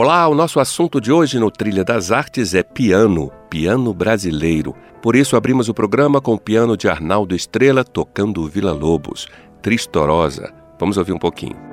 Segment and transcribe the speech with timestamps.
[0.00, 4.72] Olá, o nosso assunto de hoje no Trilha das Artes é piano, piano brasileiro.
[5.02, 9.26] Por isso abrimos o programa com o piano de Arnaldo Estrela tocando Vila Lobos,
[9.60, 10.54] Tristorosa.
[10.78, 11.67] Vamos ouvir um pouquinho.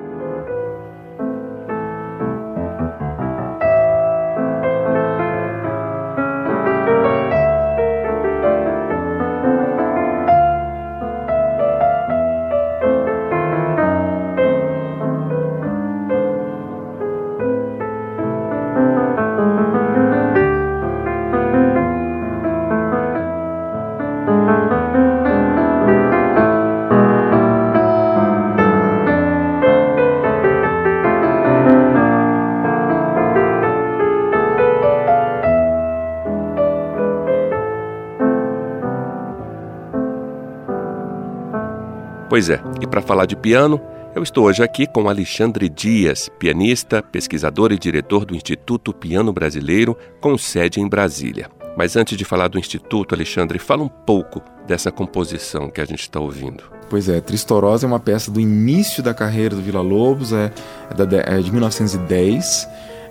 [42.36, 43.80] Pois é, e para falar de piano,
[44.14, 49.96] eu estou hoje aqui com Alexandre Dias, pianista, pesquisador e diretor do Instituto Piano Brasileiro,
[50.20, 51.48] com sede em Brasília.
[51.78, 56.02] Mas antes de falar do Instituto, Alexandre, fala um pouco dessa composição que a gente
[56.02, 56.62] está ouvindo.
[56.90, 60.52] Pois é, Tristorosa é uma peça do início da carreira do Vila Lobos, é,
[60.90, 62.68] é, é de 1910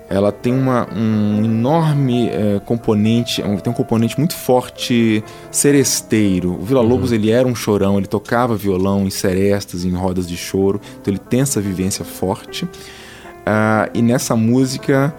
[0.10, 6.54] ela tem uma, um enorme é, componente, tem um componente muito forte seresteiro.
[6.54, 7.16] O Vila Lobos uhum.
[7.16, 11.20] ele era um chorão, ele tocava violão em serestas, em rodas de choro, então ele
[11.20, 12.66] tem essa vivência forte.
[12.66, 15.14] Uh, e nessa música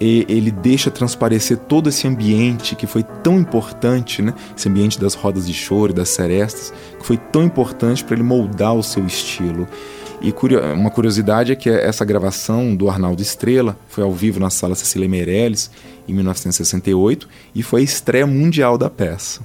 [0.00, 4.32] ele deixa transparecer todo esse ambiente que foi tão importante, né?
[4.56, 8.74] Esse ambiente das rodas de choro, das serestas, que foi tão importante para ele moldar
[8.74, 9.68] o seu estilo.
[10.22, 10.34] E
[10.74, 15.08] uma curiosidade é que essa gravação do Arnaldo Estrela foi ao vivo na sala Cecília
[15.08, 15.70] Meirelles
[16.06, 19.40] em 1968 e foi a estreia mundial da peça.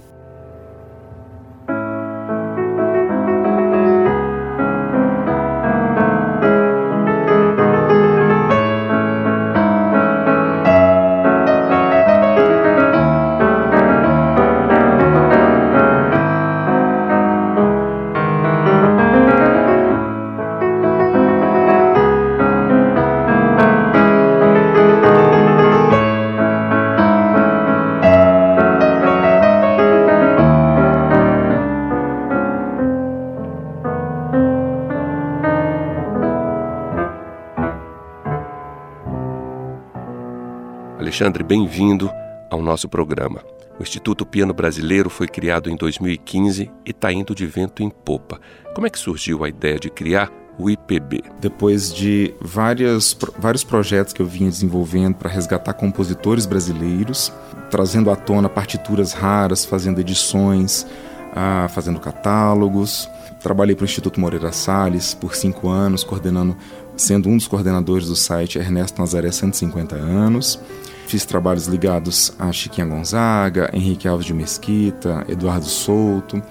[41.15, 42.11] Alexandre, bem-vindo
[42.51, 43.41] ao nosso programa.
[43.79, 48.37] O Instituto Piano Brasileiro foi criado em 2015 e está indo de vento em popa.
[48.73, 51.23] Como é que surgiu a ideia de criar o IPB?
[51.39, 57.31] Depois de várias, vários projetos que eu vinha desenvolvendo para resgatar compositores brasileiros,
[57.71, 60.85] trazendo à tona partituras raras, fazendo edições,
[61.33, 63.09] ah, fazendo catálogos.
[63.39, 66.57] Trabalhei para o Instituto Moreira Salles por cinco anos, coordenando,
[66.97, 70.59] sendo um dos coordenadores do site Ernesto Nazaré 150 anos.
[71.07, 76.41] Fiz trabalhos ligados a Chiquinha Gonzaga, Henrique Alves de Mesquita, Eduardo Souto,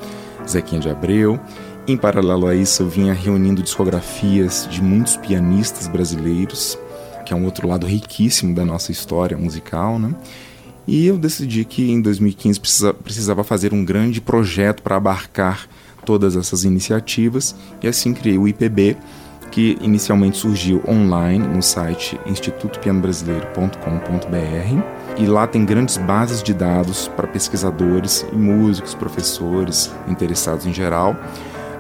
[0.49, 1.41] Zequinha de Abreu.
[1.87, 6.79] Em paralelo a isso, eu vinha reunindo discografias de muitos pianistas brasileiros,
[7.27, 10.15] que é um outro lado riquíssimo da nossa história musical, né?
[10.87, 15.69] E eu decidi que em 2015 precisa, precisava fazer um grande projeto para abarcar
[16.05, 18.97] todas essas iniciativas e assim criei o IPB,
[19.55, 27.29] que inicialmente surgiu online no site institutopianobrasileiro.com.br e lá tem grandes bases de dados para
[27.29, 31.17] pesquisadores e músicos, professores, interessados em geral,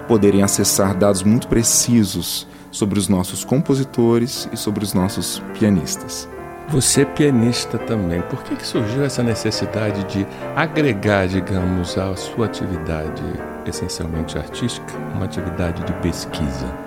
[0.06, 6.28] poderem acessar dados muito precisos sobre os nossos compositores e sobre os nossos pianistas.
[6.68, 8.22] Você é pianista também.
[8.22, 10.24] Por que, que surgiu essa necessidade de
[10.54, 13.24] agregar, digamos, à sua atividade
[13.66, 16.83] essencialmente artística, uma atividade de pesquisa?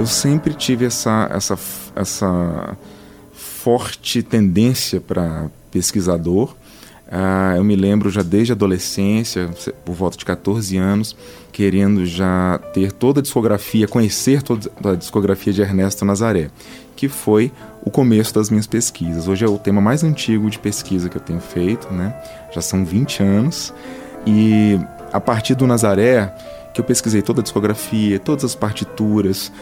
[0.00, 1.58] Eu sempre tive essa, essa,
[1.94, 2.76] essa
[3.34, 6.54] forte tendência para pesquisador.
[7.06, 9.50] Uh, eu me lembro já desde a adolescência,
[9.84, 11.14] por volta de 14 anos,
[11.52, 16.50] querendo já ter toda a discografia, conhecer toda a discografia de Ernesto Nazaré,
[16.96, 17.52] que foi
[17.84, 19.28] o começo das minhas pesquisas.
[19.28, 22.14] Hoje é o tema mais antigo de pesquisa que eu tenho feito, né?
[22.54, 23.74] já são 20 anos,
[24.26, 24.80] e
[25.12, 26.32] a partir do Nazaré,
[26.72, 29.52] que eu pesquisei toda a discografia, todas as partituras,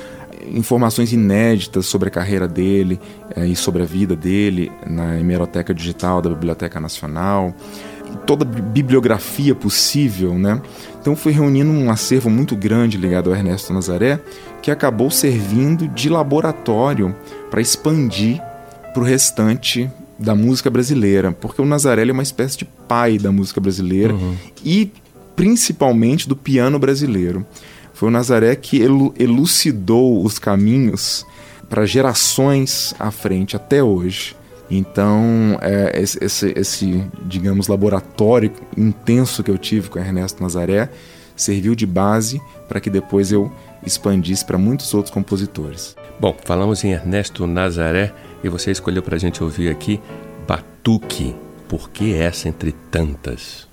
[0.51, 3.01] informações inéditas sobre a carreira dele
[3.35, 7.55] é, e sobre a vida dele na hemeroteca digital da Biblioteca Nacional.
[8.27, 10.61] toda a bibliografia possível, né?
[11.01, 14.21] Então fui reunindo um acervo muito grande ligado ao Ernesto Nazaré,
[14.63, 17.15] que acabou servindo de laboratório
[17.51, 18.41] para expandir
[18.93, 23.31] para o restante da música brasileira, porque o Nazaré é uma espécie de pai da
[23.31, 24.35] música brasileira uhum.
[24.65, 24.91] e
[25.38, 27.46] principalmente do piano brasileiro.
[27.94, 31.25] Foi o Nazaré que elucidou os caminhos
[31.69, 34.35] para gerações à frente até hoje.
[34.69, 40.90] Então, é, esse, esse, esse, digamos, laboratório intenso que eu tive com Ernesto Nazaré
[41.37, 43.50] serviu de base para que depois eu
[43.87, 45.94] expandisse para muitos outros compositores.
[46.19, 48.12] Bom, falamos em Ernesto Nazaré
[48.43, 50.00] e você escolheu para a gente ouvir aqui
[50.49, 51.37] Batuque.
[51.69, 53.68] Por que essa entre tantas?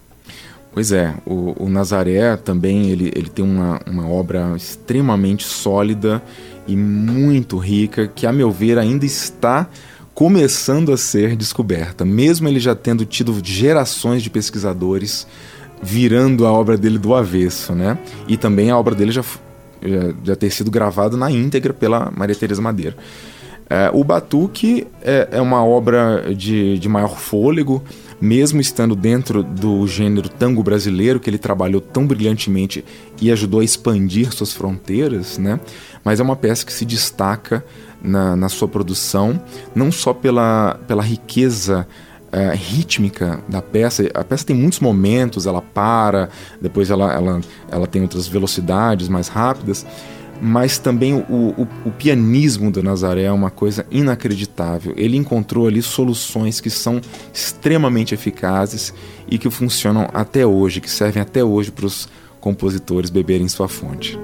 [0.76, 6.22] Pois é, o, o Nazaré também ele, ele tem uma, uma obra extremamente sólida
[6.68, 9.70] e muito rica que, a meu ver, ainda está
[10.14, 15.26] começando a ser descoberta, mesmo ele já tendo tido gerações de pesquisadores
[15.82, 17.98] virando a obra dele do avesso, né?
[18.28, 19.24] E também a obra dele já,
[19.82, 22.98] já, já ter sido gravada na íntegra pela Maria Teresa Madeira.
[23.70, 27.82] É, o Batuque é, é, uma obra de, de maior fôlego,
[28.20, 32.84] mesmo estando dentro do gênero tango brasileiro, que ele trabalhou tão brilhantemente
[33.22, 35.60] e ajudou a expandir suas fronteiras, né?
[36.04, 37.66] mas é uma peça que se destaca
[38.02, 39.42] na, na sua produção,
[39.74, 41.88] não só pela, pela riqueza
[42.32, 44.10] é, rítmica da peça.
[44.14, 46.30] A peça tem muitos momentos, ela para,
[46.62, 49.86] depois ela, ela, ela tem outras velocidades mais rápidas,
[50.42, 54.94] mas também o, o, o, pianismo do Nazaré é uma coisa inacreditável.
[54.98, 57.02] Ele encontrou ali soluções que são
[57.34, 58.94] extremamente eficazes
[59.28, 62.08] e que funcionam até hoje, que servem até hoje para os
[62.40, 64.18] compositores beberem sua fonte.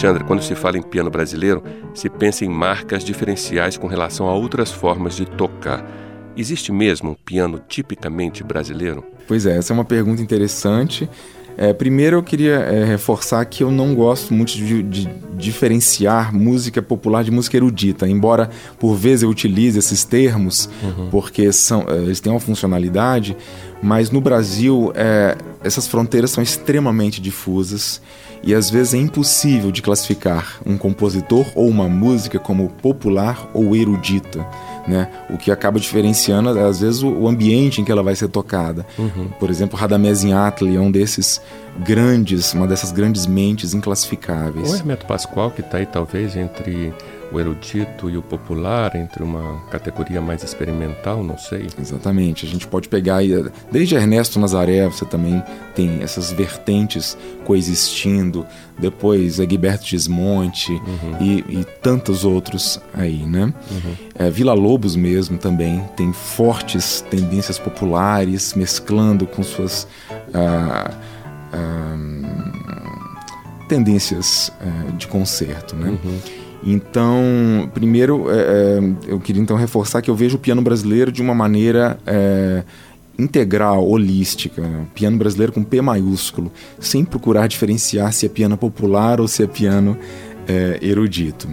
[0.00, 1.62] Alexandre, quando se fala em piano brasileiro,
[1.92, 5.84] se pensa em marcas diferenciais com relação a outras formas de tocar.
[6.34, 9.04] Existe mesmo um piano tipicamente brasileiro?
[9.28, 11.06] Pois é, essa é uma pergunta interessante.
[11.56, 16.80] É, primeiro eu queria é, reforçar que eu não gosto muito de, de, diferenciar música
[16.80, 21.08] popular de música erudita, embora por vezes eu utilize esses termos, uhum.
[21.10, 23.36] porque são, é, eles têm uma funcionalidade,
[23.82, 28.00] mas no Brasil é, essas fronteiras são extremamente difusas
[28.42, 33.76] e às vezes é impossível de classificar um compositor ou uma música como popular ou
[33.76, 34.46] erudita.
[34.86, 35.08] Né?
[35.28, 38.86] O que acaba diferenciando, às vezes, o ambiente em que ela vai ser tocada.
[38.98, 39.28] Uhum.
[39.38, 41.40] Por exemplo, Radamés Inhatli é um desses
[41.78, 44.70] grandes, uma dessas grandes mentes inclassificáveis.
[44.70, 46.92] O Hermeto Pascoal, que está aí talvez entre
[47.32, 51.68] o erudito e o popular entre uma categoria mais experimental, não sei.
[51.78, 52.44] Exatamente.
[52.44, 53.20] A gente pode pegar
[53.70, 55.42] desde Ernesto Nazaré, você também
[55.74, 58.44] tem essas vertentes coexistindo,
[58.78, 61.16] depois Egberto Gismonte uhum.
[61.20, 63.52] e, e, tantos outros aí, né?
[63.70, 63.94] Uhum.
[64.14, 69.86] É, Vila Lobos mesmo também tem fortes tendências populares, mesclando com suas
[70.34, 70.90] ah,
[71.52, 71.96] ah,
[73.68, 75.90] tendências ah, de concerto, né?
[75.90, 76.18] Uhum.
[76.62, 81.22] Então, primeiro, é, é, eu queria então reforçar que eu vejo o piano brasileiro de
[81.22, 82.62] uma maneira é,
[83.18, 84.62] integral, holística.
[84.94, 89.46] Piano brasileiro com P maiúsculo, sem procurar diferenciar se é piano popular ou se é
[89.46, 89.96] piano
[90.46, 91.48] é, erudito.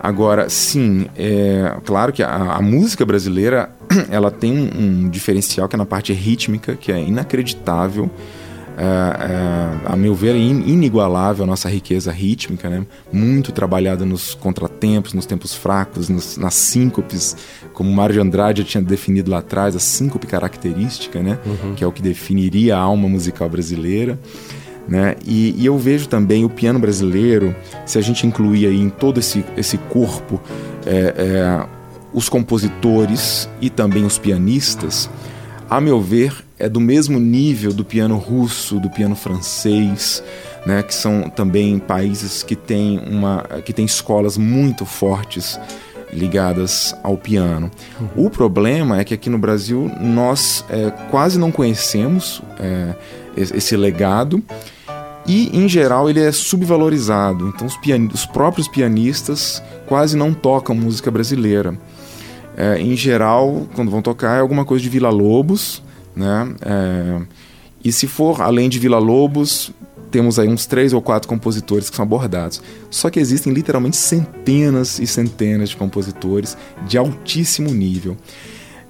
[0.00, 3.70] Agora, sim, é claro que a, a, música brasileira
[4.10, 8.10] ela tem um, um diferencial que é na parte rítmica, que é inacreditável
[8.76, 12.86] é, é, a meu ver, é inigualável a nossa riqueza rítmica, né?
[13.10, 17.36] muito trabalhada nos contratempos, nos tempos fracos, nos, nas síncopes,
[17.72, 21.38] como Mário de Andrade tinha definido lá atrás, a síncope característica, né?
[21.46, 21.74] Uhum.
[21.74, 24.18] que é o que definiria a alma musical brasileira.
[24.86, 25.16] Né?
[25.26, 29.18] E, e, eu vejo também o piano brasileiro, se a gente incluir aí em todo
[29.18, 30.40] esse, esse corpo
[30.86, 31.66] é, é,
[32.12, 35.10] os compositores e também os pianistas,
[35.68, 40.22] a meu ver, é do mesmo nível do piano russo, do piano francês,
[40.64, 45.60] né, que são também países que têm, uma, que têm escolas muito fortes
[46.12, 47.70] ligadas ao piano.
[48.00, 48.26] Uhum.
[48.26, 52.94] O problema é que aqui no Brasil nós é, quase não conhecemos é,
[53.36, 54.42] esse legado
[55.26, 57.48] e, em geral, ele é subvalorizado.
[57.48, 57.76] Então, os,
[58.14, 61.76] os próprios pianistas quase não tocam música brasileira.
[62.56, 65.82] É, em geral, quando vão tocar, é alguma coisa de Vila Lobos,
[66.16, 66.54] Né?
[66.62, 67.22] É,
[67.84, 69.70] e se for além de Vila Lobos,
[70.10, 72.62] temos aí uns três ou quatro compositores que são abordados.
[72.90, 76.56] Só que existem literalmente centenas e centenas de compositores
[76.86, 78.16] de altíssimo nível.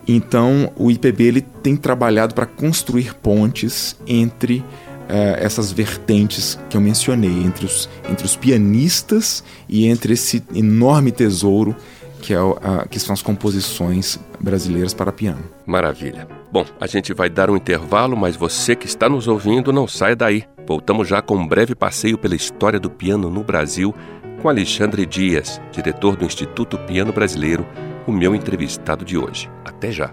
[0.06, 4.64] Então, o IPB ele tem trabalhado para construir pontes entre
[5.08, 11.10] eh, essas vertentes que eu mencionei, entre os, entre os pianistas e entre esse enorme
[11.10, 11.74] tesouro
[12.26, 12.38] que, é,
[12.90, 15.44] que são as composições brasileiras para piano.
[15.64, 16.26] Maravilha.
[16.50, 20.16] Bom, a gente vai dar um intervalo, mas você que está nos ouvindo, não saia
[20.16, 20.42] daí.
[20.66, 23.94] Voltamos já com um breve passeio pela história do piano no Brasil
[24.42, 27.64] com Alexandre Dias, diretor do Instituto Piano Brasileiro,
[28.06, 29.48] o meu entrevistado de hoje.
[29.64, 30.12] Até já.